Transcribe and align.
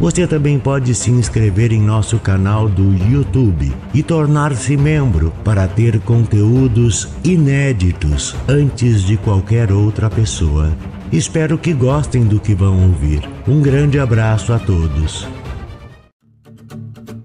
Você 0.00 0.28
também 0.28 0.60
pode 0.60 0.94
se 0.94 1.10
inscrever 1.10 1.72
em 1.72 1.80
nosso 1.80 2.20
canal 2.20 2.68
do 2.68 2.94
YouTube 3.10 3.74
e 3.92 4.00
tornar-se 4.00 4.76
membro 4.76 5.32
para 5.42 5.66
ter 5.66 5.98
conteúdos 6.00 7.08
inéditos 7.24 8.36
antes 8.48 9.02
de 9.02 9.16
qualquer 9.16 9.72
outra 9.72 10.08
pessoa. 10.08 10.72
Espero 11.10 11.58
que 11.58 11.72
gostem 11.72 12.24
do 12.24 12.38
que 12.38 12.54
vão 12.54 12.86
ouvir. 12.86 13.28
Um 13.48 13.60
grande 13.60 13.98
abraço 13.98 14.52
a 14.52 14.58
todos. 14.58 15.26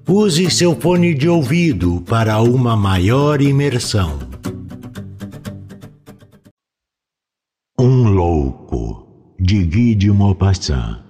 Use 0.07 0.49
seu 0.49 0.75
fone 0.75 1.13
de 1.13 1.29
ouvido 1.29 2.01
para 2.01 2.41
uma 2.41 2.75
maior 2.75 3.39
imersão. 3.39 4.17
Um 7.79 8.09
louco 8.09 9.07
de 9.39 9.63
Guy 9.63 9.95
de 9.95 10.11
Maupassant 10.11 11.03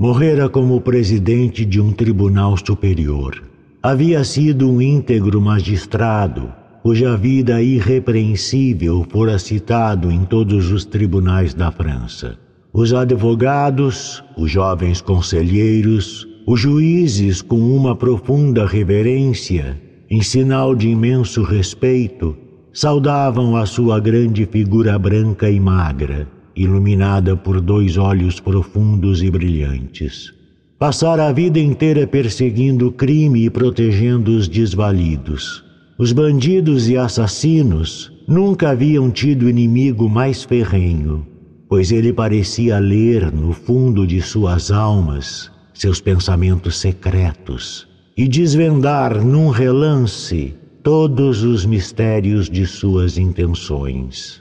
Morrera 0.00 0.48
como 0.48 0.80
presidente 0.80 1.62
de 1.62 1.78
um 1.78 1.92
tribunal 1.92 2.56
superior. 2.56 3.42
Havia 3.82 4.24
sido 4.24 4.66
um 4.66 4.80
íntegro 4.80 5.42
magistrado, 5.42 6.50
cuja 6.82 7.18
vida 7.18 7.60
irrepreensível 7.60 9.06
fora 9.10 9.38
citado 9.38 10.10
em 10.10 10.24
todos 10.24 10.72
os 10.72 10.86
tribunais 10.86 11.52
da 11.52 11.70
França. 11.70 12.38
Os 12.72 12.94
advogados, 12.94 14.24
os 14.38 14.50
jovens 14.50 15.02
conselheiros, 15.02 16.26
os 16.46 16.58
juízes, 16.58 17.42
com 17.42 17.58
uma 17.58 17.94
profunda 17.94 18.66
reverência, 18.66 19.78
em 20.08 20.22
sinal 20.22 20.74
de 20.74 20.88
imenso 20.88 21.42
respeito, 21.42 22.34
saudavam 22.72 23.54
a 23.54 23.66
sua 23.66 24.00
grande 24.00 24.46
figura 24.46 24.98
branca 24.98 25.50
e 25.50 25.60
magra 25.60 26.39
iluminada 26.62 27.36
por 27.36 27.60
dois 27.60 27.96
olhos 27.96 28.40
profundos 28.40 29.22
e 29.22 29.30
brilhantes. 29.30 30.32
Passara 30.78 31.28
a 31.28 31.32
vida 31.32 31.58
inteira 31.58 32.06
perseguindo 32.06 32.88
o 32.88 32.92
crime 32.92 33.44
e 33.44 33.50
protegendo 33.50 34.30
os 34.30 34.48
desvalidos. 34.48 35.64
Os 35.98 36.12
bandidos 36.12 36.88
e 36.88 36.96
assassinos 36.96 38.12
nunca 38.26 38.70
haviam 38.70 39.10
tido 39.10 39.48
inimigo 39.48 40.08
mais 40.08 40.44
ferrenho, 40.44 41.26
pois 41.68 41.92
ele 41.92 42.12
parecia 42.12 42.78
ler 42.78 43.32
no 43.32 43.52
fundo 43.52 44.06
de 44.06 44.20
suas 44.20 44.70
almas 44.70 45.50
seus 45.80 45.98
pensamentos 45.98 46.76
secretos 46.76 47.88
e 48.14 48.28
desvendar 48.28 49.24
num 49.24 49.48
relance 49.48 50.54
todos 50.82 51.42
os 51.42 51.64
mistérios 51.64 52.50
de 52.50 52.66
suas 52.66 53.16
intenções. 53.16 54.39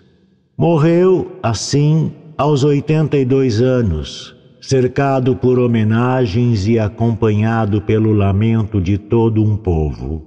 Morreu, 0.60 1.40
assim, 1.42 2.12
aos 2.38 2.66
82 2.66 3.62
anos, 3.62 4.36
cercado 4.60 5.34
por 5.34 5.58
homenagens 5.58 6.68
e 6.68 6.78
acompanhado 6.78 7.82
pelo 7.82 8.12
lamento 8.12 8.82
de 8.82 8.98
todo 8.98 9.42
um 9.42 9.56
povo. 9.56 10.22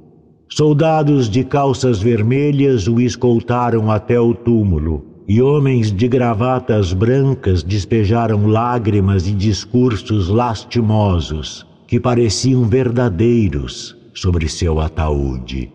Soldados 0.48 1.28
de 1.28 1.44
calças 1.44 2.00
vermelhas 2.00 2.88
o 2.88 2.98
escoltaram 2.98 3.90
até 3.90 4.18
o 4.18 4.32
túmulo, 4.32 5.04
e 5.28 5.42
homens 5.42 5.92
de 5.92 6.08
gravatas 6.08 6.94
brancas 6.94 7.62
despejaram 7.62 8.46
lágrimas 8.46 9.28
e 9.28 9.32
discursos 9.32 10.30
lastimosos 10.30 11.66
que 11.86 12.00
pareciam 12.00 12.64
verdadeiros 12.64 13.94
sobre 14.14 14.48
seu 14.48 14.80
ataúde. 14.80 15.70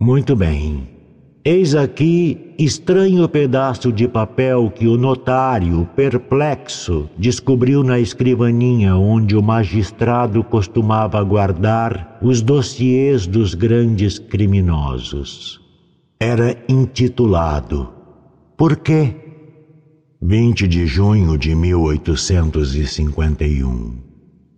Muito 0.00 0.34
bem. 0.34 1.01
Eis 1.44 1.74
aqui 1.74 2.54
estranho 2.56 3.28
pedaço 3.28 3.92
de 3.92 4.06
papel 4.06 4.70
que 4.70 4.86
o 4.86 4.96
notário, 4.96 5.88
perplexo, 5.96 7.10
descobriu 7.18 7.82
na 7.82 7.98
escrivaninha 7.98 8.94
onde 8.94 9.36
o 9.36 9.42
magistrado 9.42 10.44
costumava 10.44 11.20
guardar 11.24 12.16
os 12.22 12.40
dossiês 12.40 13.26
dos 13.26 13.54
grandes 13.54 14.20
criminosos. 14.20 15.60
Era 16.20 16.56
intitulado 16.68 17.92
Por 18.56 18.76
quê? 18.76 19.16
20 20.22 20.68
de 20.68 20.86
junho 20.86 21.36
de 21.36 21.56
1851. 21.56 23.96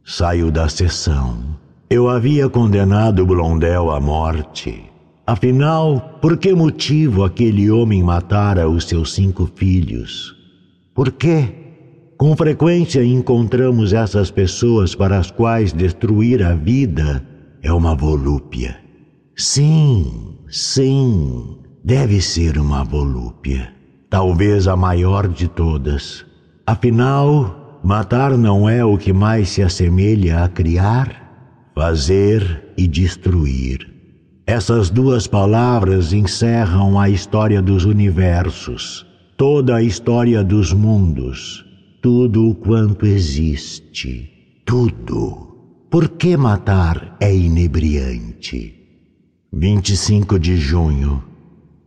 Saio 0.04 0.50
da 0.50 0.68
sessão. 0.68 1.56
Eu 1.88 2.10
havia 2.10 2.46
condenado 2.50 3.24
Blondel 3.24 3.90
à 3.90 3.98
morte 3.98 4.92
Afinal, 5.26 6.18
por 6.20 6.36
que 6.36 6.54
motivo 6.54 7.24
aquele 7.24 7.70
homem 7.70 8.02
matara 8.02 8.68
os 8.68 8.84
seus 8.84 9.14
cinco 9.14 9.50
filhos? 9.56 10.36
Por 10.94 11.12
quê? 11.12 11.48
Com 12.18 12.36
frequência 12.36 13.02
encontramos 13.02 13.94
essas 13.94 14.30
pessoas 14.30 14.94
para 14.94 15.18
as 15.18 15.30
quais 15.30 15.72
destruir 15.72 16.42
a 16.42 16.52
vida 16.54 17.26
é 17.62 17.72
uma 17.72 17.94
volúpia. 17.94 18.76
Sim, 19.34 20.36
sim, 20.50 21.56
deve 21.82 22.20
ser 22.20 22.58
uma 22.58 22.84
volúpia. 22.84 23.72
Talvez 24.10 24.68
a 24.68 24.76
maior 24.76 25.26
de 25.26 25.48
todas. 25.48 26.24
Afinal, 26.66 27.80
matar 27.82 28.36
não 28.36 28.68
é 28.68 28.84
o 28.84 28.98
que 28.98 29.12
mais 29.12 29.48
se 29.48 29.62
assemelha 29.62 30.44
a 30.44 30.48
criar, 30.48 31.72
fazer 31.74 32.74
e 32.76 32.86
destruir. 32.86 33.93
Essas 34.46 34.90
duas 34.90 35.26
palavras 35.26 36.12
encerram 36.12 37.00
a 37.00 37.08
história 37.08 37.62
dos 37.62 37.86
universos, 37.86 39.06
toda 39.38 39.76
a 39.76 39.82
história 39.82 40.44
dos 40.44 40.70
mundos, 40.70 41.64
tudo 42.02 42.50
o 42.50 42.54
quanto 42.54 43.06
existe, 43.06 44.30
tudo. 44.66 45.48
Por 45.90 46.10
que 46.10 46.36
matar 46.36 47.16
é 47.20 47.34
inebriante? 47.34 48.74
25 49.50 50.38
de 50.38 50.58
junho. 50.58 51.24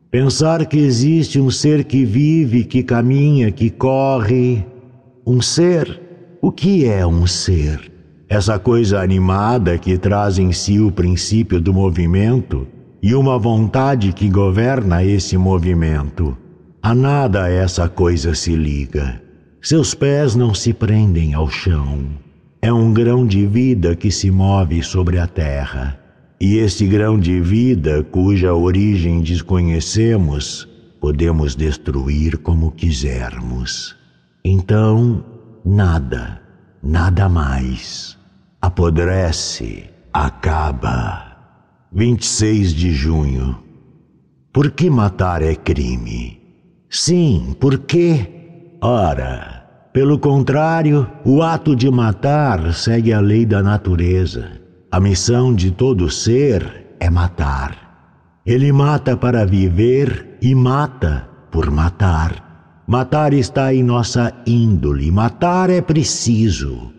Pensar 0.10 0.66
que 0.66 0.80
existe 0.80 1.40
um 1.40 1.52
ser 1.52 1.84
que 1.84 2.06
vive, 2.06 2.64
que 2.64 2.82
caminha, 2.82 3.52
que 3.52 3.70
corre. 3.70 4.66
Um 5.28 5.42
ser? 5.42 6.02
O 6.42 6.52
que 6.52 6.86
é 6.86 7.06
um 7.06 7.28
ser? 7.28 7.97
Essa 8.30 8.60
coisa 8.60 9.02
animada 9.02 9.78
que 9.78 9.98
traz 9.98 10.38
em 10.38 10.52
si 10.52 10.80
o 10.80 10.92
princípio 10.92 11.62
do 11.62 11.74
movimento 11.74 12.68
e 13.02 13.16
uma 13.16 13.40
vontade 13.40 14.12
que 14.12 14.30
governa 14.30 15.04
esse 15.04 15.38
movimento. 15.38 16.38
A 16.82 16.94
nada 16.94 17.50
essa 17.50 17.88
coisa 17.88 18.36
se 18.36 18.54
liga. 18.56 19.22
Seus 19.62 19.94
pés 19.94 20.36
não 20.36 20.54
se 20.54 20.74
prendem 20.74 21.34
ao 21.34 21.50
chão. 21.50 22.02
É 22.62 22.72
um 22.72 22.94
grão 22.94 23.26
de 23.26 23.46
vida 23.46 23.96
que 23.96 24.12
se 24.12 24.30
move 24.30 24.84
sobre 24.84 25.20
a 25.20 25.28
terra. 25.28 25.98
E 26.40 26.58
esse 26.58 26.86
grão 26.86 27.18
de 27.18 27.40
vida, 27.40 28.04
cuja 28.04 28.54
origem 28.54 29.22
desconhecemos, 29.22 30.68
podemos 31.00 31.56
destruir 31.56 32.38
como 32.38 32.72
quisermos. 32.72 33.96
Então, 34.44 35.24
nada, 35.66 36.42
nada 36.84 37.28
mais 37.28 38.17
apodrece, 38.62 39.90
acaba. 40.12 41.38
26 41.92 42.74
de 42.74 42.92
junho. 42.92 43.64
Por 44.52 44.72
que 44.72 44.90
matar 44.90 45.42
é 45.42 45.56
crime? 45.56 46.42
Sim, 46.90 47.56
por 47.60 47.80
quê? 47.80 48.78
Ora, 48.82 49.90
pelo 49.94 50.20
contrário, 50.20 51.08
o 51.24 51.42
ato 51.42 51.76
de 51.76 51.90
matar 51.90 52.74
segue 52.74 53.14
a 53.14 53.20
lei 53.20 53.46
da 53.46 53.62
natureza. 53.62 54.52
A 54.92 55.00
missão 55.00 55.54
de 55.54 55.72
todo 55.72 56.10
ser 56.10 56.96
é 57.00 57.10
matar. 57.10 58.40
Ele 58.46 58.72
mata 58.72 59.16
para 59.16 59.46
viver 59.46 60.38
e 60.42 60.56
mata 60.56 61.28
por 61.52 61.70
matar. 61.70 62.84
Matar 62.88 63.34
está 63.34 63.74
em 63.74 63.84
nossa 63.84 64.34
índole, 64.46 65.12
matar 65.12 65.70
é 65.70 65.82
preciso. 65.82 66.97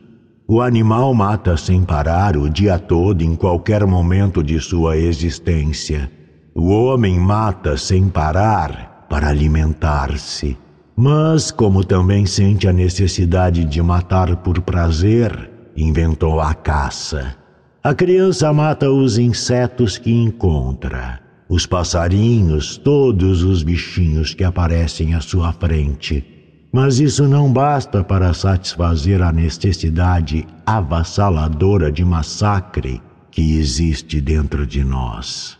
O 0.51 0.63
animal 0.63 1.13
mata 1.13 1.59
sem 1.59 1.85
parar 1.85 2.35
o 2.35 2.49
dia 2.49 2.79
todo 2.79 3.23
em 3.23 3.37
qualquer 3.37 3.87
momento 3.87 4.43
de 4.43 4.59
sua 4.59 4.97
existência. 4.97 6.11
O 6.55 6.71
homem 6.71 7.21
mata 7.21 7.77
sem 7.77 8.09
parar 8.09 9.07
para 9.11 9.29
alimentar-se. 9.29 10.57
Mas, 10.97 11.51
como 11.51 11.85
também 11.85 12.25
sente 12.25 12.67
a 12.67 12.73
necessidade 12.73 13.63
de 13.63 13.83
matar 13.83 14.37
por 14.37 14.59
prazer, 14.63 15.51
inventou 15.77 16.41
a 16.41 16.55
caça. 16.55 17.37
A 17.85 17.95
criança 17.95 18.51
mata 18.51 18.91
os 18.91 19.19
insetos 19.19 19.99
que 19.99 20.11
encontra. 20.11 21.21
os 21.47 21.67
passarinhos, 21.67 22.79
todos 22.79 23.43
os 23.43 23.63
bichinhos 23.63 24.33
que 24.33 24.45
aparecem 24.45 25.15
à 25.15 25.21
sua 25.21 25.53
frente. 25.53 26.38
Mas 26.73 27.01
isso 27.01 27.27
não 27.27 27.51
basta 27.51 28.05
para 28.05 28.35
satisfazer 28.35 29.23
a 29.23 29.33
necessidade 29.33 30.47
avassaladora 30.67 31.91
de 31.91 32.05
massacre 32.05 33.01
que 33.31 33.59
existe 33.59 34.21
dentro 34.21 34.67
de 34.67 34.85
nós. 34.85 35.57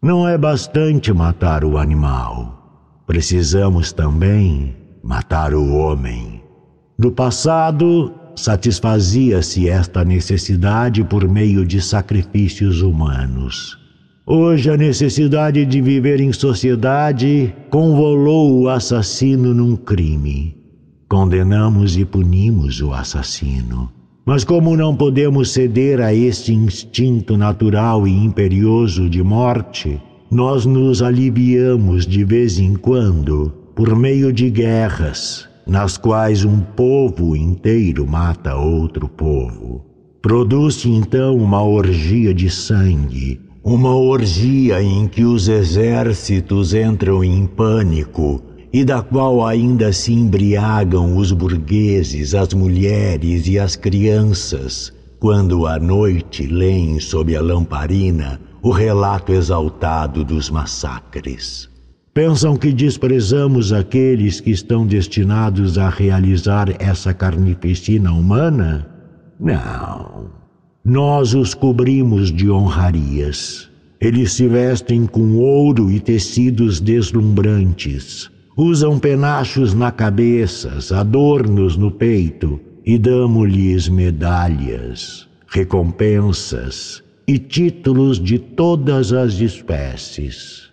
Não 0.00 0.26
é 0.26 0.38
bastante 0.38 1.12
matar 1.12 1.64
o 1.64 1.76
animal. 1.76 3.02
Precisamos 3.06 3.92
também 3.92 4.76
matar 5.02 5.52
o 5.54 5.74
homem. 5.74 6.42
No 6.98 7.12
passado, 7.12 8.14
satisfazia-se 8.34 9.68
esta 9.68 10.04
necessidade 10.04 11.04
por 11.04 11.28
meio 11.28 11.66
de 11.66 11.80
sacrifícios 11.82 12.80
humanos. 12.80 13.77
Hoje, 14.30 14.68
a 14.68 14.76
necessidade 14.76 15.64
de 15.64 15.80
viver 15.80 16.20
em 16.20 16.34
sociedade 16.34 17.50
convolou 17.70 18.60
o 18.60 18.68
assassino 18.68 19.54
num 19.54 19.74
crime. 19.74 20.54
Condenamos 21.08 21.96
e 21.96 22.04
punimos 22.04 22.82
o 22.82 22.92
assassino. 22.92 23.90
Mas, 24.26 24.44
como 24.44 24.76
não 24.76 24.94
podemos 24.94 25.52
ceder 25.52 26.02
a 26.02 26.12
este 26.12 26.52
instinto 26.52 27.38
natural 27.38 28.06
e 28.06 28.12
imperioso 28.12 29.08
de 29.08 29.22
morte, 29.22 29.98
nós 30.30 30.66
nos 30.66 31.00
aliviamos 31.00 32.06
de 32.06 32.22
vez 32.22 32.58
em 32.58 32.74
quando 32.74 33.50
por 33.74 33.96
meio 33.96 34.30
de 34.30 34.50
guerras, 34.50 35.48
nas 35.66 35.96
quais 35.96 36.44
um 36.44 36.60
povo 36.60 37.34
inteiro 37.34 38.06
mata 38.06 38.54
outro 38.56 39.08
povo. 39.08 39.86
Produz-se 40.20 40.90
então 40.90 41.34
uma 41.34 41.62
orgia 41.62 42.34
de 42.34 42.50
sangue 42.50 43.47
uma 43.62 43.94
orgia 43.94 44.82
em 44.82 45.06
que 45.06 45.24
os 45.24 45.48
exércitos 45.48 46.72
entram 46.74 47.22
em 47.22 47.46
pânico 47.46 48.42
e 48.72 48.84
da 48.84 49.02
qual 49.02 49.46
ainda 49.46 49.92
se 49.92 50.12
embriagam 50.12 51.16
os 51.16 51.32
burgueses, 51.32 52.34
as 52.34 52.52
mulheres 52.52 53.46
e 53.46 53.58
as 53.58 53.76
crianças, 53.76 54.92
quando 55.18 55.66
à 55.66 55.78
noite 55.78 56.46
leem 56.46 57.00
sob 57.00 57.34
a 57.34 57.40
lamparina 57.40 58.40
o 58.62 58.70
relato 58.70 59.32
exaltado 59.32 60.24
dos 60.24 60.50
massacres. 60.50 61.68
Pensam 62.12 62.56
que 62.56 62.72
desprezamos 62.72 63.72
aqueles 63.72 64.40
que 64.40 64.50
estão 64.50 64.86
destinados 64.86 65.78
a 65.78 65.88
realizar 65.88 66.68
essa 66.80 67.14
carnificina 67.14 68.12
humana? 68.12 68.88
Não. 69.38 70.30
Nós 70.88 71.34
os 71.34 71.52
cobrimos 71.52 72.32
de 72.32 72.50
honrarias. 72.50 73.68
Eles 74.00 74.32
se 74.32 74.48
vestem 74.48 75.04
com 75.04 75.36
ouro 75.36 75.90
e 75.90 76.00
tecidos 76.00 76.80
deslumbrantes. 76.80 78.30
Usam 78.56 78.98
penachos 78.98 79.74
na 79.74 79.92
cabeça, 79.92 80.78
adornos 80.98 81.76
no 81.76 81.90
peito 81.90 82.58
e 82.86 82.96
damos-lhes 82.96 83.86
medalhas, 83.86 85.28
recompensas 85.48 87.04
e 87.26 87.38
títulos 87.38 88.18
de 88.18 88.38
todas 88.38 89.12
as 89.12 89.34
espécies. 89.40 90.70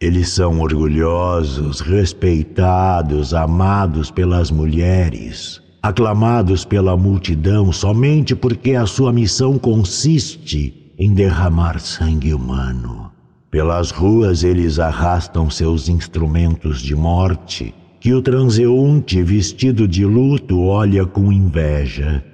Eles 0.00 0.28
são 0.28 0.60
orgulhosos, 0.60 1.80
respeitados, 1.80 3.34
amados 3.34 4.12
pelas 4.12 4.48
mulheres 4.48 5.60
aclamados 5.86 6.64
pela 6.64 6.96
multidão 6.96 7.72
somente 7.72 8.34
porque 8.34 8.72
a 8.72 8.86
sua 8.86 9.12
missão 9.12 9.56
consiste 9.56 10.92
em 10.98 11.14
derramar 11.14 11.78
sangue 11.78 12.34
humano. 12.34 13.12
Pelas 13.52 13.92
ruas 13.92 14.42
eles 14.42 14.80
arrastam 14.80 15.48
seus 15.48 15.88
instrumentos 15.88 16.82
de 16.82 16.96
morte, 16.96 17.72
que 18.00 18.12
o 18.12 18.20
transeunte 18.20 19.22
vestido 19.22 19.86
de 19.86 20.04
luto 20.04 20.60
olha 20.64 21.06
com 21.06 21.32
inveja. 21.32 22.24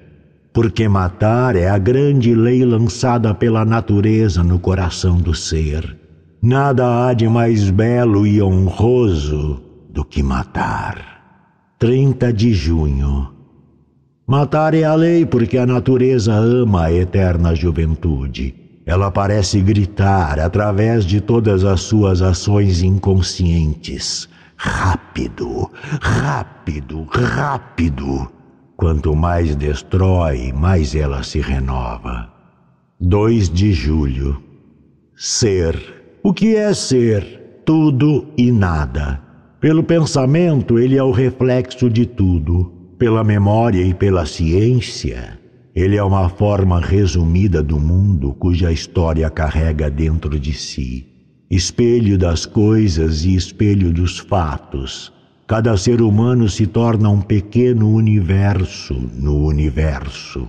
Porque 0.51 0.89
matar 0.89 1.55
é 1.55 1.69
a 1.69 1.77
grande 1.77 2.35
lei 2.35 2.65
lançada 2.65 3.35
pela 3.35 3.67
natureza 3.67 4.43
no 4.43 4.59
coração 4.59 5.19
do 5.19 5.35
ser. 5.35 5.99
Nada 6.41 7.07
há 7.07 7.13
de 7.13 7.29
mais 7.29 7.69
belo 7.69 8.27
e 8.27 8.43
honroso 8.43 9.61
do 9.91 10.05
que 10.05 10.23
matar. 10.23 11.13
30 11.79 12.33
de 12.33 12.55
junho 12.55 13.42
Matar 14.33 14.73
é 14.73 14.83
a 14.83 14.95
lei 14.95 15.27
porque 15.27 15.59
a 15.59 15.67
natureza 15.67 16.33
ama 16.33 16.85
a 16.85 16.91
eterna 16.91 17.55
juventude. 17.55 18.55
Ela 18.87 19.11
parece 19.11 19.61
gritar 19.61 20.41
através 20.41 21.05
de 21.05 21.21
todas 21.21 21.67
as 21.67 21.83
suas 21.83 22.23
ações 22.23 22.83
inconscientes. 22.83 24.27
Rápido, 24.57 25.71
rápido, 26.01 27.07
rápido. 27.11 28.27
Quanto 28.75 29.15
mais 29.15 29.55
destrói, 29.55 30.51
mais 30.51 30.95
ela 30.95 31.23
se 31.23 31.39
renova. 31.39 32.31
2 32.99 33.51
de 33.51 33.75
julho. 33.75 34.43
Ser. 35.15 35.77
O 36.23 36.33
que 36.33 36.57
é 36.57 36.73
ser? 36.73 37.61
Tudo 37.67 38.29
e 38.39 38.51
nada. 38.51 39.21
Pelo 39.61 39.85
pensamento, 39.85 40.79
ele 40.79 40.97
é 40.97 41.03
o 41.03 41.11
reflexo 41.11 41.91
de 41.91 42.07
tudo 42.07 42.81
pela 43.03 43.25
memória 43.25 43.85
e 43.85 43.93
pela 43.93 44.25
ciência, 44.25 45.37
ele 45.75 45.97
é 45.97 46.05
uma 46.05 46.29
forma 46.29 46.79
resumida 46.79 47.61
do 47.61 47.81
mundo 47.81 48.33
cuja 48.35 48.71
história 48.71 49.29
carrega 49.29 49.91
dentro 49.91 50.39
de 50.39 50.53
si. 50.53 51.05
Espelho 51.51 52.17
das 52.17 52.47
coisas 52.47 53.25
e 53.25 53.35
espelho 53.35 53.93
dos 53.93 54.21
fatos, 54.21 55.13
cada 55.49 55.77
ser 55.77 56.01
humano 56.01 56.49
se 56.49 56.65
torna 56.65 57.09
um 57.09 57.21
pequeno 57.21 57.93
universo 57.93 58.95
no 59.13 59.47
universo. 59.47 60.47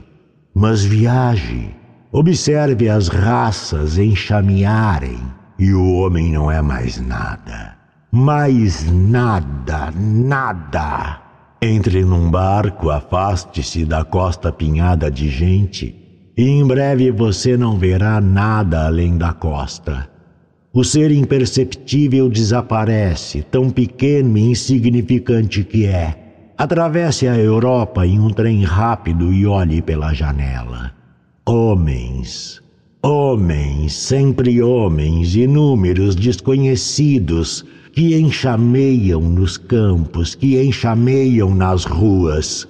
Mas 0.53 0.85
viaje, 0.85 1.71
observe 2.11 2.87
as 2.87 3.07
raças 3.07 3.97
enxamearem 3.97 5.17
e 5.57 5.73
o 5.73 5.91
homem 5.93 6.31
não 6.31 6.51
é 6.51 6.61
mais 6.61 7.01
nada. 7.01 7.75
Mais 8.11 8.85
nada, 8.91 9.91
nada. 9.97 11.22
Entre 11.65 12.03
num 12.03 12.29
barco, 12.29 12.89
afaste-se 12.89 13.85
da 13.85 14.03
costa 14.03 14.49
apinhada 14.49 15.09
de 15.09 15.29
gente, 15.29 15.95
e 16.35 16.43
em 16.43 16.67
breve 16.67 17.09
você 17.09 17.55
não 17.55 17.77
verá 17.77 18.19
nada 18.19 18.85
além 18.85 19.17
da 19.17 19.31
costa. 19.31 20.09
O 20.73 20.83
ser 20.83 21.09
imperceptível 21.09 22.27
desaparece, 22.29 23.43
tão 23.43 23.69
pequeno 23.69 24.37
e 24.37 24.51
insignificante 24.51 25.63
que 25.63 25.85
é. 25.85 26.51
Atravesse 26.57 27.29
a 27.29 27.37
Europa 27.37 28.05
em 28.05 28.19
um 28.19 28.29
trem 28.29 28.65
rápido 28.65 29.31
e 29.31 29.45
olhe 29.47 29.81
pela 29.81 30.13
janela. 30.13 30.91
Homens, 31.47 32.61
homens, 33.01 33.93
sempre 33.93 34.61
homens, 34.61 35.33
inúmeros, 35.33 36.13
desconhecidos, 36.13 37.63
que 37.93 38.17
enxameiam 38.17 39.21
nos 39.21 39.55
campos, 39.55 40.33
que 40.33 40.59
enxameiam 40.59 41.53
nas 41.53 41.85
ruas. 41.85 42.67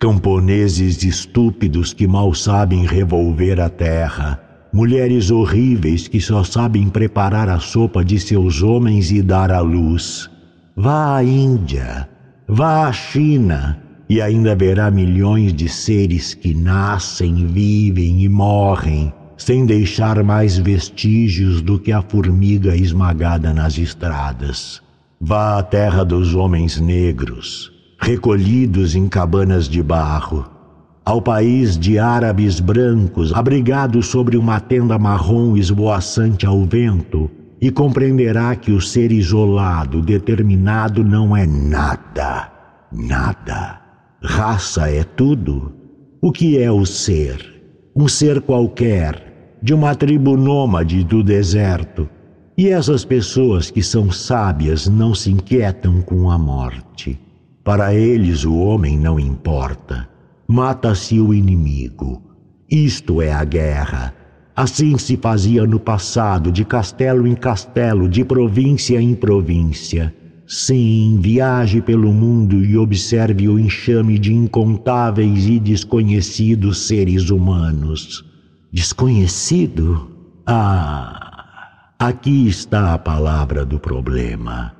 Camponeses 0.00 1.04
estúpidos 1.04 1.92
que 1.92 2.08
mal 2.08 2.34
sabem 2.34 2.84
revolver 2.84 3.60
a 3.60 3.68
terra. 3.68 4.40
Mulheres 4.72 5.30
horríveis 5.30 6.08
que 6.08 6.20
só 6.20 6.42
sabem 6.42 6.88
preparar 6.88 7.48
a 7.48 7.60
sopa 7.60 8.04
de 8.04 8.18
seus 8.18 8.60
homens 8.60 9.12
e 9.12 9.22
dar 9.22 9.52
à 9.52 9.60
luz. 9.60 10.28
Vá 10.76 11.16
à 11.16 11.24
Índia, 11.24 12.08
vá 12.48 12.88
à 12.88 12.92
China, 12.92 13.80
e 14.08 14.20
ainda 14.20 14.56
verá 14.56 14.90
milhões 14.90 15.52
de 15.52 15.68
seres 15.68 16.34
que 16.34 16.52
nascem, 16.52 17.46
vivem 17.46 18.22
e 18.22 18.28
morrem 18.28 19.12
sem 19.38 19.64
deixar 19.64 20.22
mais 20.22 20.58
vestígios 20.58 21.62
do 21.62 21.78
que 21.78 21.92
a 21.92 22.02
formiga 22.02 22.76
esmagada 22.76 23.54
nas 23.54 23.78
estradas. 23.78 24.82
Vá 25.20 25.58
à 25.58 25.62
terra 25.62 26.04
dos 26.04 26.34
homens 26.34 26.78
negros, 26.80 27.72
recolhidos 27.98 28.94
em 28.94 29.08
cabanas 29.08 29.68
de 29.68 29.82
barro, 29.82 30.44
ao 31.04 31.22
país 31.22 31.78
de 31.78 31.98
árabes 31.98 32.60
brancos, 32.60 33.32
abrigados 33.32 34.08
sobre 34.08 34.36
uma 34.36 34.60
tenda 34.60 34.98
marrom 34.98 35.56
esvoaçante 35.56 36.44
ao 36.44 36.66
vento, 36.66 37.30
e 37.60 37.70
compreenderá 37.70 38.54
que 38.54 38.70
o 38.72 38.80
ser 38.80 39.10
isolado, 39.10 40.02
determinado, 40.02 41.02
não 41.02 41.36
é 41.36 41.46
nada, 41.46 42.52
nada. 42.92 43.80
Raça 44.22 44.90
é 44.90 45.02
tudo. 45.02 45.72
O 46.20 46.30
que 46.30 46.58
é 46.58 46.70
o 46.70 46.84
ser? 46.84 47.58
Um 47.96 48.06
ser 48.06 48.40
qualquer, 48.40 49.27
de 49.60 49.74
uma 49.74 49.94
tribo 49.94 50.36
nômade 50.36 51.02
do 51.04 51.22
deserto. 51.22 52.08
E 52.56 52.68
essas 52.68 53.04
pessoas 53.04 53.70
que 53.70 53.82
são 53.82 54.10
sábias 54.10 54.88
não 54.88 55.14
se 55.14 55.30
inquietam 55.30 56.00
com 56.02 56.30
a 56.30 56.38
morte. 56.38 57.18
Para 57.62 57.94
eles 57.94 58.44
o 58.44 58.56
homem 58.56 58.98
não 58.98 59.18
importa. 59.18 60.08
Mata-se 60.46 61.20
o 61.20 61.34
inimigo. 61.34 62.22
Isto 62.70 63.20
é 63.22 63.32
a 63.32 63.44
guerra. 63.44 64.14
Assim 64.56 64.98
se 64.98 65.16
fazia 65.16 65.66
no 65.66 65.78
passado, 65.78 66.50
de 66.50 66.64
castelo 66.64 67.26
em 67.26 67.34
castelo, 67.34 68.08
de 68.08 68.24
província 68.24 69.00
em 69.00 69.14
província. 69.14 70.12
Sim, 70.46 71.18
viaje 71.20 71.80
pelo 71.80 72.12
mundo 72.12 72.64
e 72.64 72.76
observe 72.76 73.48
o 73.48 73.58
enxame 73.58 74.18
de 74.18 74.32
incontáveis 74.32 75.46
e 75.46 75.60
desconhecidos 75.60 76.86
seres 76.86 77.30
humanos. 77.30 78.27
Desconhecido? 78.70 80.10
Ah, 80.46 81.88
aqui 81.98 82.46
está 82.48 82.92
a 82.92 82.98
palavra 82.98 83.64
do 83.64 83.80
problema. 83.80 84.74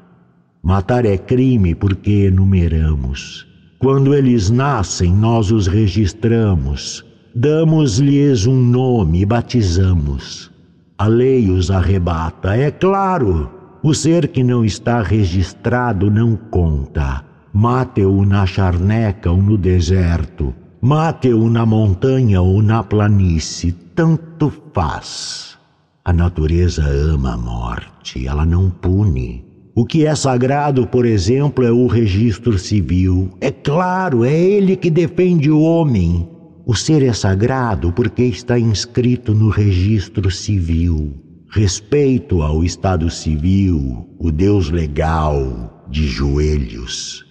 Matar 0.62 1.06
é 1.06 1.16
crime 1.16 1.74
porque 1.74 2.26
enumeramos. 2.26 3.46
Quando 3.78 4.14
eles 4.14 4.50
nascem, 4.50 5.10
nós 5.10 5.50
os 5.50 5.66
registramos, 5.66 7.02
damos-lhes 7.34 8.44
um 8.44 8.60
nome 8.60 9.22
e 9.22 9.24
batizamos. 9.24 10.50
A 10.98 11.06
lei 11.06 11.48
os 11.48 11.70
arrebata, 11.70 12.54
é 12.54 12.70
claro. 12.70 13.50
O 13.82 13.94
ser 13.94 14.28
que 14.28 14.44
não 14.44 14.66
está 14.66 15.00
registrado 15.00 16.10
não 16.10 16.36
conta. 16.36 17.24
Mate-o 17.54 18.26
na 18.26 18.44
charneca 18.44 19.30
ou 19.30 19.40
no 19.40 19.56
deserto. 19.56 20.54
Mate-o 20.80 21.50
na 21.50 21.66
montanha 21.66 22.40
ou 22.40 22.62
na 22.62 22.84
planície. 22.84 23.72
Tanto 23.96 24.52
faz. 24.72 25.58
A 26.04 26.12
natureza 26.12 26.84
ama 26.86 27.34
a 27.34 27.36
morte, 27.36 28.28
ela 28.28 28.46
não 28.46 28.70
pune. 28.70 29.44
O 29.74 29.84
que 29.84 30.06
é 30.06 30.14
sagrado, 30.14 30.86
por 30.86 31.04
exemplo, 31.04 31.64
é 31.64 31.72
o 31.72 31.88
registro 31.88 32.56
civil. 32.58 33.30
É 33.40 33.50
claro, 33.50 34.24
é 34.24 34.32
ele 34.32 34.76
que 34.76 34.88
defende 34.88 35.50
o 35.50 35.60
homem. 35.60 36.28
O 36.64 36.76
ser 36.76 37.02
é 37.02 37.12
sagrado 37.12 37.92
porque 37.92 38.22
está 38.22 38.56
inscrito 38.56 39.34
no 39.34 39.48
registro 39.48 40.30
civil. 40.30 41.12
Respeito 41.50 42.40
ao 42.40 42.62
Estado 42.62 43.10
civil, 43.10 44.08
o 44.18 44.30
Deus 44.30 44.70
legal, 44.70 45.84
de 45.90 46.06
joelhos. 46.06 47.27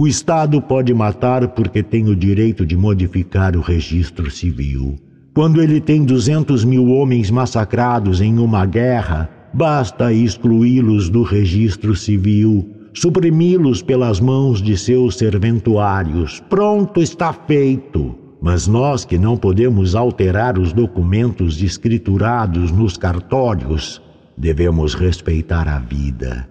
O 0.00 0.08
Estado 0.08 0.62
pode 0.62 0.94
matar 0.94 1.48
porque 1.48 1.82
tem 1.82 2.08
o 2.08 2.16
direito 2.16 2.64
de 2.64 2.74
modificar 2.74 3.54
o 3.54 3.60
registro 3.60 4.30
civil. 4.30 4.98
Quando 5.34 5.60
ele 5.60 5.78
tem 5.78 6.06
200 6.06 6.64
mil 6.64 6.88
homens 6.88 7.30
massacrados 7.30 8.22
em 8.22 8.38
uma 8.38 8.64
guerra, 8.64 9.28
Basta 9.52 10.10
excluí-los 10.10 11.10
do 11.10 11.22
registro 11.22 11.94
civil, 11.94 12.66
suprimi-los 12.94 13.82
pelas 13.82 14.20
mãos 14.20 14.62
de 14.62 14.74
seus 14.74 15.18
serventuários. 15.18 16.40
Pronto 16.48 17.02
está 17.02 17.34
feito. 17.34 18.14
Mas 18.40 18.66
nós 18.66 19.04
que 19.04 19.18
não 19.18 19.36
podemos 19.36 19.94
alterar 19.94 20.58
os 20.58 20.72
documentos 20.72 21.62
escriturados 21.62 22.72
nos 22.72 22.96
cartórios, 22.96 24.00
devemos 24.34 24.94
respeitar 24.94 25.68
a 25.68 25.78
vida. 25.78 26.48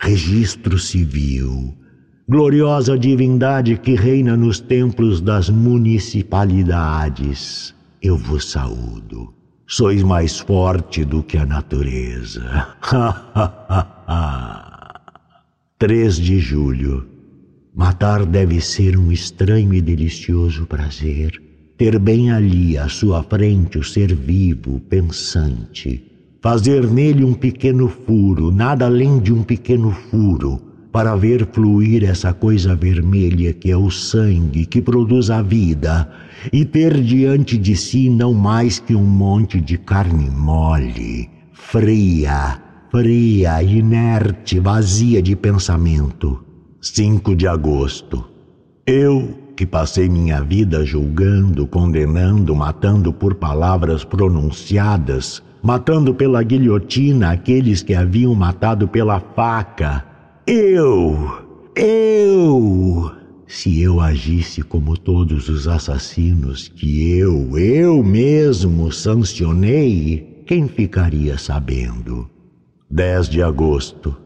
Registro 0.00 0.80
civil. 0.80 1.77
Gloriosa 2.28 2.98
divindade 2.98 3.78
que 3.78 3.94
reina 3.94 4.36
nos 4.36 4.58
templos 4.60 5.20
das 5.20 5.48
municipalidades, 5.48 7.72
eu 8.02 8.16
vos 8.16 8.50
saúdo 8.50 9.38
sois 9.68 10.02
mais 10.02 10.38
forte 10.38 11.04
do 11.04 11.22
que 11.22 11.36
a 11.36 11.44
natureza. 11.44 12.68
3 15.78 16.16
de 16.16 16.40
julho. 16.40 17.06
Matar 17.74 18.24
deve 18.24 18.62
ser 18.62 18.98
um 18.98 19.12
estranho 19.12 19.74
e 19.74 19.82
delicioso 19.82 20.64
prazer. 20.66 21.40
Ter 21.76 21.98
bem 21.98 22.30
ali 22.32 22.78
à 22.78 22.88
sua 22.88 23.22
frente 23.22 23.78
o 23.78 23.84
ser 23.84 24.14
vivo, 24.14 24.80
pensante. 24.80 26.02
Fazer 26.40 26.90
nele 26.90 27.22
um 27.22 27.34
pequeno 27.34 27.88
furo, 27.88 28.50
nada 28.50 28.86
além 28.86 29.20
de 29.20 29.32
um 29.32 29.44
pequeno 29.44 29.92
furo, 30.10 30.60
para 30.98 31.14
ver 31.14 31.46
fluir 31.52 32.02
essa 32.02 32.32
coisa 32.32 32.74
vermelha 32.74 33.52
que 33.52 33.70
é 33.70 33.76
o 33.76 33.88
sangue 33.88 34.66
que 34.66 34.82
produz 34.82 35.30
a 35.30 35.40
vida 35.40 36.10
e 36.52 36.64
ter 36.64 37.00
diante 37.00 37.56
de 37.56 37.76
si 37.76 38.10
não 38.10 38.34
mais 38.34 38.80
que 38.80 38.96
um 38.96 39.04
monte 39.04 39.60
de 39.60 39.78
carne 39.78 40.28
mole, 40.28 41.30
fria, 41.52 42.60
fria, 42.90 43.62
inerte, 43.62 44.58
vazia 44.58 45.22
de 45.22 45.36
pensamento. 45.36 46.44
5 46.80 47.36
de 47.36 47.46
agosto. 47.46 48.24
Eu, 48.84 49.38
que 49.56 49.64
passei 49.64 50.08
minha 50.08 50.42
vida 50.42 50.84
julgando, 50.84 51.64
condenando, 51.64 52.56
matando 52.56 53.12
por 53.12 53.36
palavras 53.36 54.02
pronunciadas, 54.02 55.44
matando 55.62 56.12
pela 56.12 56.42
guilhotina 56.42 57.30
aqueles 57.30 57.84
que 57.84 57.94
haviam 57.94 58.34
matado 58.34 58.88
pela 58.88 59.20
faca. 59.20 60.07
Eu, 60.50 61.42
eu, 61.76 63.12
se 63.46 63.82
eu 63.82 64.00
agisse 64.00 64.62
como 64.62 64.96
todos 64.96 65.50
os 65.50 65.68
assassinos 65.68 66.68
que 66.68 67.18
eu, 67.18 67.58
eu 67.58 68.02
mesmo 68.02 68.90
sancionei, 68.90 70.42
quem 70.46 70.66
ficaria 70.66 71.36
sabendo? 71.36 72.30
10 72.90 73.28
de 73.28 73.42
agosto. 73.42 74.16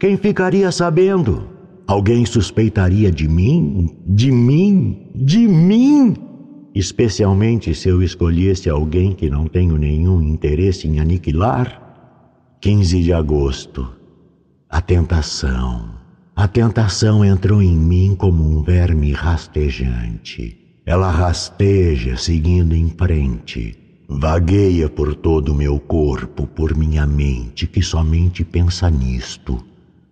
Quem 0.00 0.16
ficaria 0.16 0.72
sabendo? 0.72 1.46
Alguém 1.86 2.26
suspeitaria 2.26 3.12
de 3.12 3.28
mim? 3.28 3.96
De 4.04 4.32
mim? 4.32 5.12
De 5.14 5.46
mim? 5.46 6.16
Especialmente 6.74 7.72
se 7.72 7.88
eu 7.88 8.02
escolhesse 8.02 8.68
alguém 8.68 9.12
que 9.12 9.30
não 9.30 9.46
tenho 9.46 9.76
nenhum 9.76 10.20
interesse 10.22 10.88
em 10.88 10.98
aniquilar? 10.98 11.80
15 12.60 13.00
de 13.00 13.12
agosto. 13.12 13.97
A 14.70 14.82
tentação. 14.82 15.88
A 16.36 16.46
tentação 16.46 17.24
entrou 17.24 17.62
em 17.62 17.74
mim 17.74 18.14
como 18.14 18.44
um 18.44 18.62
verme 18.62 19.12
rastejante. 19.12 20.58
Ela 20.84 21.10
rasteja 21.10 22.18
seguindo 22.18 22.74
em 22.74 22.90
frente, 22.90 23.74
vagueia 24.06 24.86
por 24.86 25.14
todo 25.14 25.52
o 25.52 25.54
meu 25.54 25.80
corpo, 25.80 26.46
por 26.46 26.76
minha 26.76 27.06
mente 27.06 27.66
que 27.66 27.80
somente 27.80 28.44
pensa 28.44 28.90
nisto: 28.90 29.58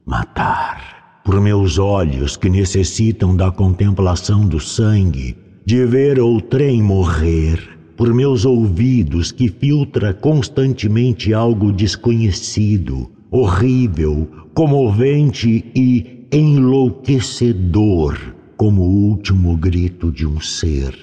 matar. 0.07 1.21
Por 1.23 1.39
meus 1.39 1.79
olhos 1.79 2.35
que 2.35 2.49
necessitam 2.49 3.37
da 3.37 3.51
contemplação 3.51 4.47
do 4.47 4.59
sangue, 4.59 5.37
de 5.67 5.85
ver 5.85 6.19
outrem 6.19 6.83
morrer, 6.83 7.79
por 7.95 8.15
meus 8.15 8.47
ouvidos 8.47 9.31
que 9.31 9.49
filtra 9.49 10.15
constantemente 10.15 11.35
algo 11.35 11.71
desconhecido, 11.71 13.11
horrível, 13.39 14.29
comovente 14.55 15.71
e 15.75 16.27
enlouquecedor 16.33 18.19
como 18.57 18.83
o 18.83 19.11
último 19.11 19.57
grito 19.57 20.11
de 20.11 20.27
um 20.27 20.41
ser, 20.41 20.95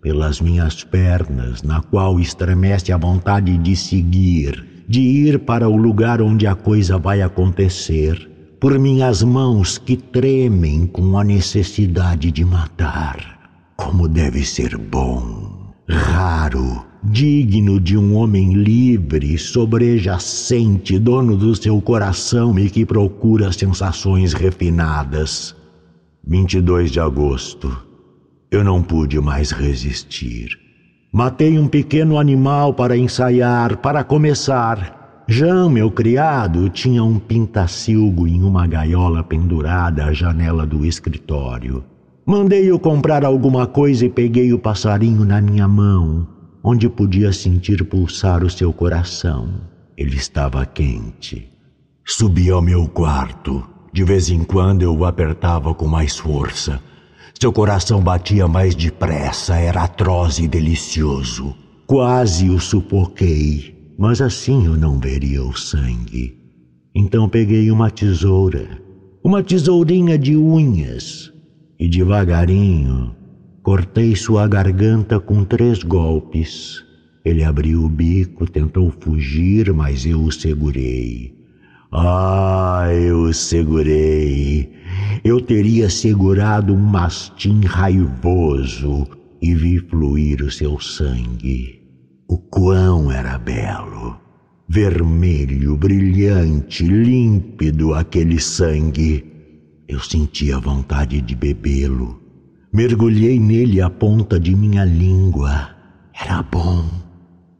pelas 0.00 0.40
minhas 0.40 0.84
pernas, 0.84 1.62
na 1.62 1.82
qual 1.82 2.20
estremece 2.20 2.92
a 2.92 2.96
vontade 2.96 3.58
de 3.58 3.74
seguir, 3.74 4.84
de 4.88 5.00
ir 5.00 5.40
para 5.40 5.68
o 5.68 5.76
lugar 5.76 6.22
onde 6.22 6.46
a 6.46 6.54
coisa 6.54 6.96
vai 6.96 7.20
acontecer, 7.20 8.30
por 8.60 8.78
minhas 8.78 9.22
mãos 9.22 9.76
que 9.76 9.96
tremem 9.96 10.86
com 10.86 11.18
a 11.18 11.24
necessidade 11.24 12.30
de 12.30 12.44
matar. 12.44 13.40
Como 13.76 14.06
deve 14.06 14.44
ser 14.44 14.76
bom, 14.76 15.72
raro, 15.88 16.89
digno 17.02 17.80
de 17.80 17.96
um 17.96 18.14
homem 18.14 18.52
livre, 18.52 19.38
sobrejacente, 19.38 20.98
dono 20.98 21.34
do 21.36 21.54
seu 21.54 21.80
coração 21.80 22.58
e 22.58 22.68
que 22.68 22.84
procura 22.84 23.52
sensações 23.52 24.34
refinadas. 24.34 25.56
22 26.26 26.90
de 26.90 27.00
agosto. 27.00 27.74
Eu 28.50 28.62
não 28.62 28.82
pude 28.82 29.18
mais 29.18 29.50
resistir. 29.50 30.50
Matei 31.12 31.58
um 31.58 31.66
pequeno 31.66 32.18
animal 32.18 32.74
para 32.74 32.96
ensaiar, 32.96 33.78
para 33.78 34.04
começar. 34.04 35.24
Jean, 35.26 35.70
meu 35.70 35.90
criado, 35.90 36.68
tinha 36.68 37.02
um 37.02 37.18
pintacilgo 37.18 38.26
em 38.26 38.42
uma 38.42 38.66
gaiola 38.66 39.22
pendurada 39.24 40.04
à 40.04 40.12
janela 40.12 40.66
do 40.66 40.84
escritório. 40.84 41.82
Mandei-o 42.26 42.78
comprar 42.78 43.24
alguma 43.24 43.66
coisa 43.66 44.04
e 44.04 44.10
peguei 44.10 44.52
o 44.52 44.58
passarinho 44.58 45.24
na 45.24 45.40
minha 45.40 45.66
mão 45.66 46.39
onde 46.62 46.88
podia 46.88 47.32
sentir 47.32 47.84
pulsar 47.84 48.44
o 48.44 48.50
seu 48.50 48.72
coração. 48.72 49.60
Ele 49.96 50.16
estava 50.16 50.64
quente. 50.66 51.48
Subi 52.04 52.50
ao 52.50 52.62
meu 52.62 52.86
quarto. 52.88 53.66
De 53.92 54.04
vez 54.04 54.30
em 54.30 54.44
quando 54.44 54.82
eu 54.82 54.96
o 54.96 55.04
apertava 55.04 55.74
com 55.74 55.86
mais 55.86 56.18
força. 56.18 56.80
Seu 57.38 57.52
coração 57.52 58.02
batia 58.02 58.46
mais 58.46 58.74
depressa, 58.74 59.56
era 59.56 59.84
atroz 59.84 60.38
e 60.38 60.46
delicioso. 60.46 61.54
Quase 61.86 62.50
o 62.50 62.60
sufoquei, 62.60 63.94
mas 63.98 64.20
assim 64.20 64.66
eu 64.66 64.76
não 64.76 64.98
veria 64.98 65.42
o 65.42 65.56
sangue. 65.56 66.38
Então 66.94 67.28
peguei 67.28 67.70
uma 67.70 67.90
tesoura, 67.90 68.80
uma 69.24 69.42
tesourinha 69.42 70.18
de 70.18 70.36
unhas, 70.36 71.32
e 71.78 71.88
devagarinho 71.88 73.16
Cortei 73.70 74.16
sua 74.16 74.48
garganta 74.48 75.20
com 75.20 75.44
três 75.44 75.84
golpes. 75.84 76.84
Ele 77.24 77.44
abriu 77.44 77.84
o 77.84 77.88
bico, 77.88 78.44
tentou 78.44 78.90
fugir, 78.90 79.72
mas 79.72 80.04
eu 80.04 80.24
o 80.24 80.32
segurei. 80.32 81.32
Ah, 81.92 82.88
eu 82.92 83.20
o 83.20 83.32
segurei. 83.32 84.72
Eu 85.22 85.40
teria 85.40 85.88
segurado 85.88 86.74
um 86.74 86.80
mastim 86.80 87.60
raivoso 87.64 89.06
e 89.40 89.54
vi 89.54 89.78
fluir 89.78 90.42
o 90.42 90.50
seu 90.50 90.80
sangue. 90.80 91.80
O 92.26 92.38
quão 92.38 93.12
era 93.12 93.38
belo! 93.38 94.18
Vermelho, 94.68 95.76
brilhante, 95.76 96.82
límpido 96.82 97.94
aquele 97.94 98.40
sangue. 98.40 99.24
Eu 99.86 100.00
sentia 100.00 100.58
vontade 100.58 101.20
de 101.20 101.36
bebê-lo. 101.36 102.29
Mergulhei 102.72 103.38
nele 103.38 103.80
a 103.80 103.90
ponta 103.90 104.38
de 104.38 104.54
minha 104.54 104.84
língua. 104.84 105.70
Era 106.14 106.42
bom, 106.42 106.84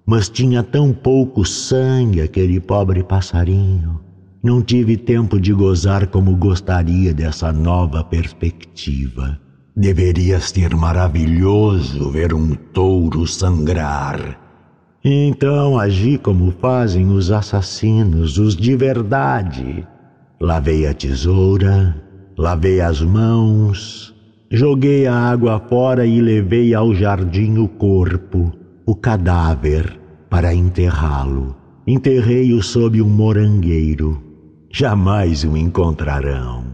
mas 0.06 0.28
tinha 0.28 0.62
tão 0.62 0.92
pouco 0.92 1.44
sangue 1.44 2.20
aquele 2.20 2.60
pobre 2.60 3.02
passarinho. 3.02 4.00
Não 4.42 4.62
tive 4.62 4.96
tempo 4.96 5.40
de 5.40 5.52
gozar 5.52 6.06
como 6.06 6.36
gostaria 6.36 7.12
dessa 7.12 7.52
nova 7.52 8.02
perspectiva. 8.02 9.38
Deveria 9.76 10.40
ser 10.40 10.74
maravilhoso 10.74 12.10
ver 12.10 12.32
um 12.32 12.54
touro 12.54 13.26
sangrar 13.26 14.50
então 15.02 15.78
agi 15.78 16.18
como 16.18 16.52
fazem 16.60 17.08
os 17.08 17.30
assassinos, 17.30 18.36
os 18.36 18.54
de 18.54 18.76
verdade. 18.76 19.86
Lavei 20.38 20.86
a 20.86 20.92
tesoura, 20.92 21.96
lavei 22.36 22.82
as 22.82 23.00
mãos, 23.00 24.14
joguei 24.50 25.06
a 25.06 25.14
água 25.14 25.60
fora 25.68 26.04
e 26.04 26.20
levei 26.20 26.74
ao 26.74 26.94
jardim 26.94 27.58
o 27.58 27.68
corpo, 27.68 28.52
o 28.84 28.94
cadáver, 28.94 29.98
para 30.28 30.54
enterrá-lo. 30.54 31.56
Enterrei-o 31.86 32.62
sob 32.62 33.00
um 33.00 33.08
morangueiro. 33.08 34.20
Jamais 34.70 35.44
o 35.44 35.56
encontrarão. 35.56 36.64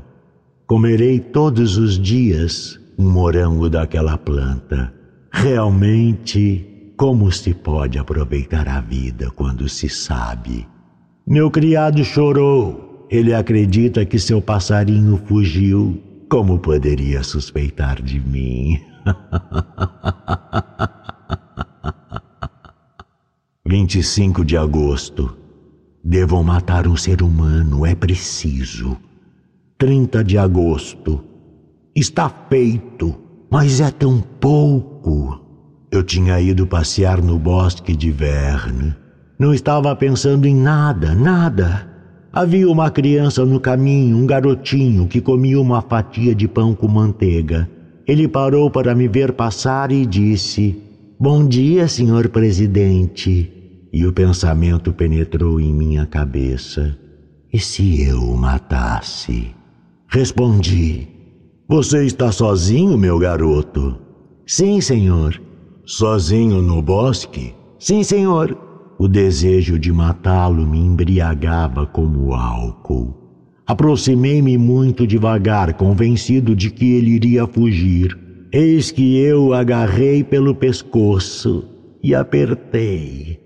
Comerei 0.66 1.20
todos 1.20 1.76
os 1.76 1.98
dias 1.98 2.78
um 2.98 3.10
morango 3.10 3.68
daquela 3.68 4.18
planta. 4.18 4.92
Realmente 5.32 6.92
como 6.96 7.30
se 7.30 7.52
pode 7.52 7.98
aproveitar 7.98 8.66
a 8.66 8.80
vida 8.80 9.30
quando 9.30 9.68
se 9.68 9.86
sabe? 9.86 10.66
Meu 11.26 11.50
criado 11.50 12.02
chorou. 12.02 13.06
Ele 13.10 13.34
acredita 13.34 14.04
que 14.04 14.18
seu 14.18 14.40
passarinho 14.40 15.20
fugiu. 15.26 16.02
Como 16.28 16.58
poderia 16.58 17.22
suspeitar 17.22 18.02
de 18.02 18.18
mim? 18.18 18.80
25 23.64 24.44
de 24.44 24.56
agosto. 24.56 25.36
Devo 26.02 26.42
matar 26.42 26.88
um 26.88 26.96
ser 26.96 27.22
humano, 27.22 27.86
é 27.86 27.94
preciso. 27.94 28.96
30 29.78 30.24
de 30.24 30.36
agosto. 30.36 31.22
Está 31.94 32.28
feito, 32.28 33.14
mas 33.50 33.80
é 33.80 33.90
tão 33.92 34.20
pouco. 34.20 35.40
Eu 35.92 36.02
tinha 36.02 36.40
ido 36.40 36.66
passear 36.66 37.22
no 37.22 37.38
bosque 37.38 37.94
de 37.94 38.10
Verne. 38.10 38.96
Não 39.38 39.54
estava 39.54 39.94
pensando 39.94 40.46
em 40.46 40.56
nada, 40.56 41.14
nada. 41.14 41.95
Havia 42.36 42.70
uma 42.70 42.90
criança 42.90 43.46
no 43.46 43.58
caminho, 43.58 44.18
um 44.18 44.26
garotinho 44.26 45.06
que 45.06 45.22
comia 45.22 45.58
uma 45.58 45.80
fatia 45.80 46.34
de 46.34 46.46
pão 46.46 46.74
com 46.74 46.86
manteiga. 46.86 47.66
Ele 48.06 48.28
parou 48.28 48.70
para 48.70 48.94
me 48.94 49.08
ver 49.08 49.32
passar 49.32 49.90
e 49.90 50.04
disse: 50.04 50.76
Bom 51.18 51.48
dia, 51.48 51.88
senhor 51.88 52.28
presidente. 52.28 53.50
E 53.90 54.04
o 54.04 54.12
pensamento 54.12 54.92
penetrou 54.92 55.58
em 55.58 55.72
minha 55.72 56.04
cabeça. 56.04 56.94
E 57.50 57.58
se 57.58 58.02
eu 58.02 58.18
o 58.18 58.36
matasse? 58.36 59.54
Respondi: 60.06 61.08
Você 61.66 62.04
está 62.04 62.30
sozinho, 62.30 62.98
meu 62.98 63.18
garoto? 63.18 63.96
Sim, 64.46 64.82
senhor. 64.82 65.40
Sozinho 65.86 66.60
no 66.60 66.82
bosque? 66.82 67.54
Sim, 67.78 68.02
senhor. 68.02 68.65
O 68.98 69.08
desejo 69.08 69.78
de 69.78 69.92
matá-lo 69.92 70.66
me 70.66 70.78
embriagava 70.78 71.86
como 71.86 72.32
álcool. 72.34 73.14
Aproximei-me 73.66 74.56
muito 74.56 75.06
devagar, 75.06 75.74
convencido 75.74 76.56
de 76.56 76.70
que 76.70 76.94
ele 76.94 77.10
iria 77.10 77.46
fugir. 77.46 78.16
Eis 78.52 78.90
que 78.90 79.18
eu 79.18 79.52
agarrei 79.52 80.24
pelo 80.24 80.54
pescoço 80.54 81.64
e 82.02 82.14
apertei. 82.14 83.38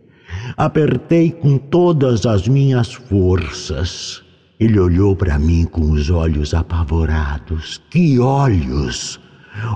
Apertei 0.57 1.33
com 1.33 1.59
todas 1.59 2.27
as 2.27 2.47
minhas 2.47 2.93
forças. 2.93 4.23
Ele 4.61 4.79
olhou 4.79 5.17
para 5.17 5.39
mim 5.39 5.65
com 5.65 5.91
os 5.91 6.11
olhos 6.11 6.55
apavorados. 6.55 7.81
Que 7.91 8.19
olhos! 8.19 9.19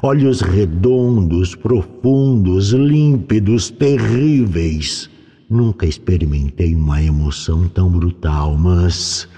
olhos 0.03 0.41
redondos, 0.41 1.55
profundos, 1.55 2.73
límpidos, 2.73 3.71
terríveis. 3.71 5.11
Nunca 5.55 5.87
experimentei 5.87 6.75
uma 6.75 7.01
emoção 7.01 7.69
tão 7.69 7.89
brutal, 7.89 8.57
mas 8.57 9.29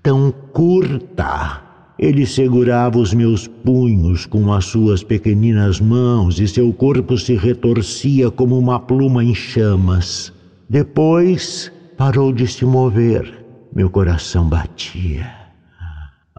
tão 0.00 0.30
curta. 0.52 1.60
Ele 1.98 2.24
segurava 2.24 2.98
os 2.98 3.12
meus 3.12 3.48
punhos 3.48 4.26
com 4.26 4.52
as 4.52 4.66
suas 4.66 5.02
pequeninas 5.02 5.80
mãos 5.80 6.38
e 6.38 6.46
seu 6.46 6.72
corpo 6.72 7.18
se 7.18 7.34
retorcia 7.34 8.30
como 8.30 8.56
uma 8.56 8.78
pluma 8.78 9.24
em 9.24 9.34
chamas. 9.34 10.32
Depois 10.70 11.72
parou 11.96 12.32
de 12.32 12.46
se 12.46 12.64
mover. 12.64 13.44
Meu 13.74 13.90
coração 13.90 14.48
batia. 14.48 15.28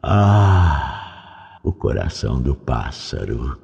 Ah! 0.01 1.59
o 1.65 1.73
coração 1.73 2.41
do 2.41 2.55
pássaro. 2.55 3.57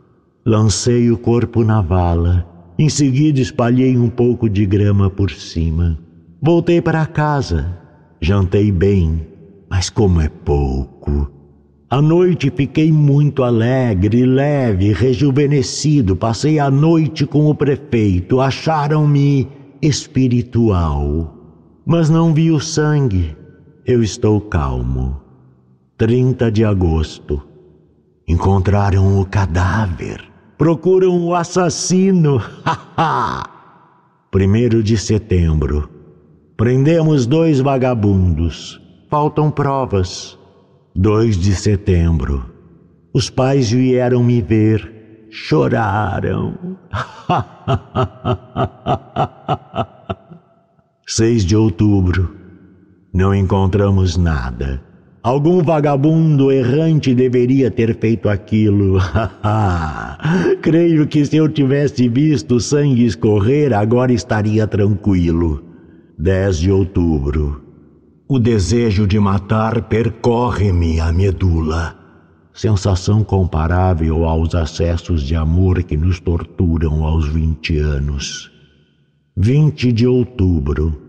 Lancei 0.45 1.09
o 1.09 1.17
corpo 1.17 1.63
na 1.63 1.79
vala. 1.79 2.52
Em 2.77 2.89
seguida, 2.89 3.39
espalhei 3.39 3.97
um 3.97 4.09
pouco 4.09 4.49
de 4.49 4.65
grama 4.65 5.09
por 5.09 5.31
cima. 5.31 5.99
Voltei 6.41 6.81
para 6.81 7.05
casa. 7.05 7.77
Jantei 8.19 8.71
bem, 8.71 9.27
mas 9.69 9.89
como 9.89 10.21
é 10.21 10.29
pouco. 10.29 11.31
À 11.89 12.01
noite 12.01 12.51
fiquei 12.55 12.91
muito 12.91 13.43
alegre, 13.43 14.25
leve, 14.25 14.93
rejuvenescido. 14.93 16.15
Passei 16.15 16.57
a 16.57 16.71
noite 16.71 17.25
com 17.25 17.47
o 17.47 17.55
prefeito. 17.55 18.41
Acharam-me 18.41 19.47
espiritual. 19.81 21.37
Mas 21.85 22.09
não 22.09 22.33
vi 22.33 22.49
o 22.49 22.59
sangue. 22.59 23.35
Eu 23.85 24.01
estou 24.01 24.41
calmo. 24.41 25.21
30 25.97 26.51
de 26.51 26.65
agosto 26.65 27.53
Encontraram 28.25 29.19
o 29.19 29.25
cadáver. 29.25 30.32
Procuram 30.63 31.25
o 31.25 31.35
assassino. 31.35 32.41
Primeiro 34.31 34.81
de 34.81 34.97
setembro. 34.97 35.89
Prendemos 36.55 37.27
dois 37.27 37.59
vagabundos. 37.59 38.79
Faltam 39.09 39.51
provas. 39.51 40.39
2 40.95 41.35
de 41.35 41.53
setembro. 41.53 42.45
Os 43.13 43.29
pais 43.29 43.69
vieram 43.69 44.23
me 44.23 44.41
ver. 44.41 45.27
Choraram. 45.29 46.77
6 51.05 51.43
de 51.43 51.57
outubro. 51.57 52.33
Não 53.13 53.35
encontramos 53.35 54.15
nada. 54.15 54.81
Algum 55.23 55.63
vagabundo 55.63 56.51
errante 56.51 57.15
deveria 57.15 57.71
ter 57.71 57.97
feito 57.97 58.27
aquilo. 58.27 58.99
Creio 60.61 61.07
que 61.07 61.25
se 61.25 61.37
eu 61.37 61.47
tivesse 61.47 62.09
visto 62.09 62.59
sangue 62.59 63.05
escorrer, 63.05 63.71
agora 63.71 64.11
estaria 64.11 64.67
tranquilo. 64.67 65.63
10 66.19 66.57
de 66.57 66.71
outubro. 66.71 67.61
O 68.27 68.37
desejo 68.37 69.07
de 69.07 69.17
matar 69.17 69.83
percorre-me 69.83 70.99
a 70.99 71.13
medula. 71.13 71.97
Sensação 72.53 73.23
comparável 73.23 74.25
aos 74.25 74.53
acessos 74.53 75.23
de 75.23 75.37
amor 75.37 75.83
que 75.83 75.95
nos 75.95 76.19
torturam 76.19 77.05
aos 77.05 77.29
20 77.29 77.77
anos. 77.77 78.51
20 79.37 79.89
de 79.93 80.05
outubro. 80.05 81.01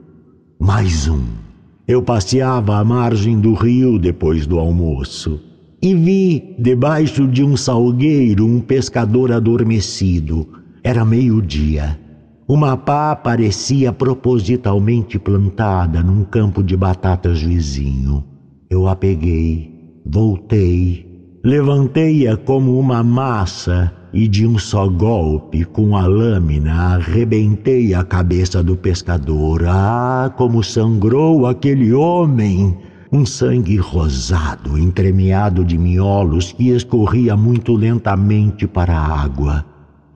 Mais 0.60 1.08
um. 1.08 1.43
Eu 1.86 2.02
passeava 2.02 2.78
à 2.78 2.84
margem 2.84 3.38
do 3.38 3.52
rio 3.52 3.98
depois 3.98 4.46
do 4.46 4.58
almoço 4.58 5.38
e 5.82 5.94
vi, 5.94 6.54
debaixo 6.58 7.28
de 7.28 7.44
um 7.44 7.58
salgueiro, 7.58 8.46
um 8.46 8.58
pescador 8.58 9.30
adormecido. 9.30 10.48
Era 10.82 11.04
meio-dia. 11.04 12.00
Uma 12.48 12.74
pá 12.74 13.14
parecia 13.14 13.92
propositalmente 13.92 15.18
plantada 15.18 16.02
num 16.02 16.24
campo 16.24 16.62
de 16.62 16.74
batatas 16.74 17.42
vizinho. 17.42 18.24
Eu 18.70 18.88
a 18.88 18.96
peguei, 18.96 20.00
voltei, 20.06 21.03
levantei-a 21.44 22.38
como 22.38 22.80
uma 22.80 23.04
massa 23.04 23.92
e 24.14 24.26
de 24.26 24.46
um 24.46 24.58
só 24.58 24.88
golpe 24.88 25.62
com 25.66 25.94
a 25.94 26.06
lâmina 26.06 26.94
arrebentei 26.94 27.92
a 27.92 28.02
cabeça 28.02 28.62
do 28.62 28.76
pescador. 28.76 29.62
Ah, 29.66 30.32
como 30.38 30.64
sangrou 30.64 31.46
aquele 31.46 31.92
homem! 31.92 32.78
Um 33.12 33.26
sangue 33.26 33.76
rosado, 33.76 34.78
entremeado 34.78 35.64
de 35.64 35.78
miolos 35.78 36.50
que 36.50 36.70
escorria 36.70 37.36
muito 37.36 37.74
lentamente 37.74 38.66
para 38.66 38.96
a 38.96 39.22
água. 39.22 39.64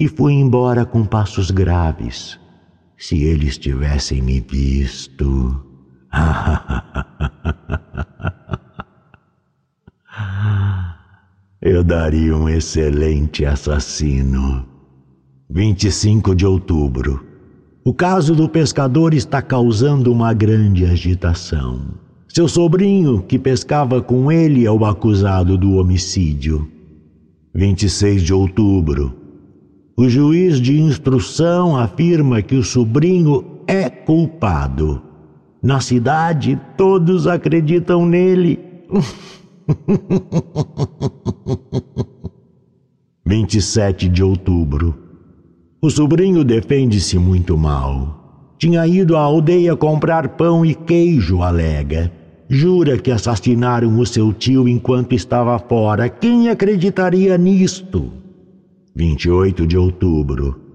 E 0.00 0.08
fui 0.08 0.32
embora 0.32 0.84
com 0.84 1.04
passos 1.04 1.50
graves. 1.50 2.40
Se 2.96 3.22
eles 3.22 3.58
tivessem 3.58 4.22
me 4.22 4.40
visto. 4.40 5.62
Eu 11.60 11.82
daria 11.82 12.36
um 12.36 12.48
excelente 12.48 13.44
assassino. 13.44 14.64
25 15.50 16.32
de 16.32 16.46
outubro. 16.46 17.26
O 17.84 17.92
caso 17.92 18.32
do 18.32 18.48
pescador 18.48 19.12
está 19.12 19.42
causando 19.42 20.12
uma 20.12 20.32
grande 20.32 20.84
agitação. 20.84 21.80
Seu 22.28 22.46
sobrinho, 22.46 23.22
que 23.22 23.40
pescava 23.40 24.00
com 24.00 24.30
ele, 24.30 24.66
é 24.66 24.70
o 24.70 24.84
acusado 24.84 25.58
do 25.58 25.72
homicídio. 25.72 26.70
26 27.52 28.22
de 28.22 28.32
outubro. 28.32 29.12
O 29.96 30.08
juiz 30.08 30.60
de 30.60 30.80
instrução 30.80 31.76
afirma 31.76 32.40
que 32.40 32.54
o 32.54 32.62
sobrinho 32.62 33.44
é 33.66 33.90
culpado. 33.90 35.02
Na 35.60 35.80
cidade, 35.80 36.56
todos 36.76 37.26
acreditam 37.26 38.06
nele. 38.06 38.60
27 43.26 44.08
de 44.08 44.22
outubro. 44.22 44.94
O 45.82 45.90
sobrinho 45.90 46.42
defende-se 46.42 47.18
muito 47.18 47.56
mal. 47.56 48.54
Tinha 48.58 48.86
ido 48.86 49.16
à 49.16 49.20
aldeia 49.20 49.76
comprar 49.76 50.30
pão 50.30 50.64
e 50.64 50.74
queijo, 50.74 51.42
alega. 51.42 52.10
Jura 52.48 52.96
que 52.98 53.10
assassinaram 53.10 53.98
o 53.98 54.06
seu 54.06 54.32
tio 54.32 54.66
enquanto 54.66 55.14
estava 55.14 55.58
fora. 55.58 56.08
Quem 56.08 56.48
acreditaria 56.48 57.36
nisto? 57.36 58.10
28 58.96 59.66
de 59.66 59.76
outubro. 59.76 60.67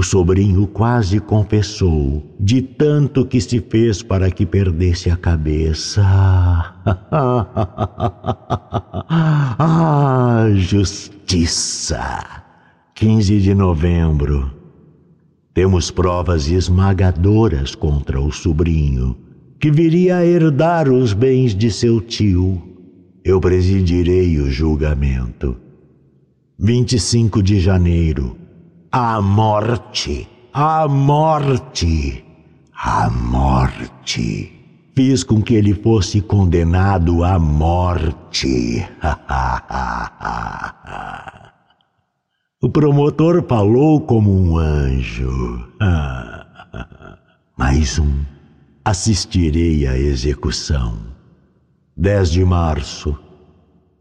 O 0.00 0.02
sobrinho 0.02 0.66
quase 0.66 1.20
confessou, 1.20 2.24
de 2.40 2.62
tanto 2.62 3.26
que 3.26 3.38
se 3.38 3.60
fez 3.60 4.02
para 4.02 4.30
que 4.30 4.46
perdesse 4.46 5.10
a 5.10 5.16
cabeça. 5.16 6.00
ah, 9.60 10.46
justiça! 10.54 12.24
15 12.94 13.40
de 13.42 13.54
novembro. 13.54 14.50
Temos 15.52 15.90
provas 15.90 16.50
esmagadoras 16.50 17.74
contra 17.74 18.18
o 18.18 18.32
sobrinho, 18.32 19.14
que 19.60 19.70
viria 19.70 20.16
a 20.16 20.24
herdar 20.24 20.88
os 20.88 21.12
bens 21.12 21.54
de 21.54 21.70
seu 21.70 22.00
tio. 22.00 22.62
Eu 23.22 23.38
presidirei 23.38 24.38
o 24.38 24.50
julgamento. 24.50 25.58
25 26.58 27.42
de 27.42 27.60
janeiro 27.60 28.39
a 28.92 29.22
morte, 29.22 30.28
a 30.52 30.88
morte, 30.88 32.24
a 32.74 33.08
morte. 33.08 34.52
Fiz 34.96 35.22
com 35.22 35.40
que 35.40 35.54
ele 35.54 35.74
fosse 35.74 36.20
condenado 36.20 37.22
à 37.22 37.38
morte. 37.38 38.84
o 42.60 42.68
promotor 42.68 43.46
falou 43.48 44.00
como 44.00 44.32
um 44.32 44.58
anjo. 44.58 45.68
Mais 47.56 47.96
um. 48.00 48.24
Assistirei 48.84 49.86
à 49.86 49.96
execução. 49.96 50.98
10 51.96 52.32
de 52.32 52.44
março. 52.44 53.16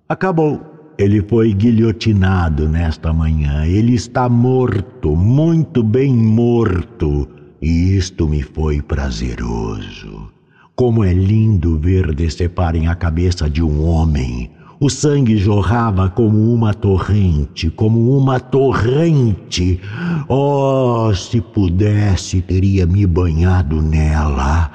Acabou. 0.07 0.68
Ele 0.99 1.21
foi 1.21 1.53
guilhotinado 1.53 2.67
nesta 2.67 3.13
manhã. 3.13 3.65
Ele 3.65 3.93
está 3.95 4.27
morto, 4.27 5.15
muito 5.15 5.81
bem 5.81 6.13
morto. 6.13 7.25
E 7.61 7.95
isto 7.95 8.27
me 8.27 8.41
foi 8.41 8.81
prazeroso. 8.81 10.29
Como 10.75 11.01
é 11.05 11.13
lindo 11.13 11.79
ver 11.79 12.13
deceparem 12.13 12.89
a 12.89 12.95
cabeça 12.95 13.49
de 13.49 13.63
um 13.63 13.85
homem 13.85 14.51
o 14.81 14.89
sangue 14.89 15.35
jorrava 15.35 16.09
como 16.09 16.53
uma 16.53 16.73
torrente, 16.73 17.69
como 17.69 18.17
uma 18.17 18.39
torrente. 18.39 19.77
Oh, 20.29 21.11
se 21.13 21.41
pudesse, 21.41 22.41
teria 22.41 22.85
me 22.85 23.05
banhado 23.05 23.81
nela. 23.81 24.71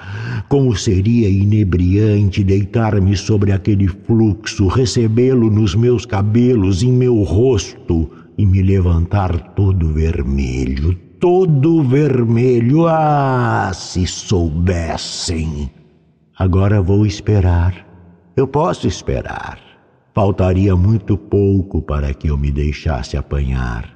Como 0.48 0.76
seria 0.76 1.28
inebriante 1.28 2.44
deitar-me 2.44 3.16
sobre 3.16 3.52
aquele 3.52 3.88
fluxo, 3.88 4.66
recebê-lo 4.66 5.50
nos 5.50 5.74
meus 5.74 6.04
cabelos, 6.04 6.82
em 6.82 6.92
meu 6.92 7.22
rosto 7.22 8.10
e 8.36 8.44
me 8.44 8.60
levantar 8.60 9.54
todo 9.54 9.94
vermelho, 9.94 10.94
todo 11.18 11.82
vermelho. 11.82 12.86
Ah, 12.86 13.72
se 13.72 14.06
soubessem! 14.06 15.70
Agora 16.38 16.82
vou 16.82 17.06
esperar. 17.06 17.86
Eu 18.36 18.46
posso 18.46 18.86
esperar. 18.86 19.73
Faltaria 20.14 20.76
muito 20.76 21.18
pouco 21.18 21.82
para 21.82 22.14
que 22.14 22.28
eu 22.28 22.38
me 22.38 22.52
deixasse 22.52 23.16
apanhar. 23.16 23.92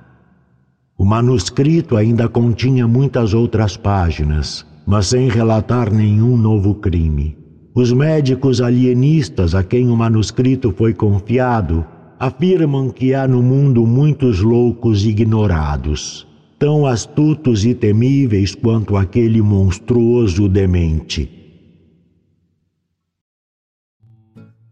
O 0.98 1.04
manuscrito 1.04 1.96
ainda 1.96 2.28
continha 2.28 2.88
muitas 2.88 3.32
outras 3.32 3.76
páginas, 3.76 4.66
mas 4.84 5.06
sem 5.06 5.28
relatar 5.28 5.92
nenhum 5.92 6.36
novo 6.36 6.74
crime. 6.74 7.38
Os 7.72 7.92
médicos 7.92 8.60
alienistas 8.60 9.54
a 9.54 9.62
quem 9.62 9.88
o 9.88 9.96
manuscrito 9.96 10.72
foi 10.72 10.92
confiado 10.92 11.86
afirmam 12.18 12.90
que 12.90 13.14
há 13.14 13.28
no 13.28 13.40
mundo 13.40 13.86
muitos 13.86 14.40
loucos 14.40 15.06
ignorados, 15.06 16.26
tão 16.58 16.84
astutos 16.84 17.64
e 17.64 17.74
temíveis 17.74 18.56
quanto 18.56 18.96
aquele 18.96 19.40
monstruoso 19.40 20.48
demente. 20.48 21.37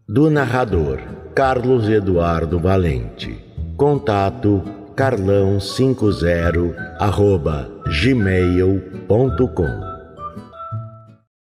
Do 0.09 0.29
narrador 0.29 1.01
Carlos 1.35 1.89
Eduardo 1.89 2.57
Valente. 2.57 3.43
Contato 3.75 4.63
carlão50 4.95 6.73
arroba 6.97 7.69
gmail.com 7.89 9.96